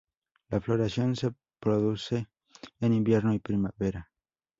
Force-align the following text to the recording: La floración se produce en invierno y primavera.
La 0.49 0.59
floración 0.59 1.15
se 1.15 1.31
produce 1.59 2.27
en 2.79 2.91
invierno 2.95 3.35
y 3.35 3.39
primavera. 3.39 4.09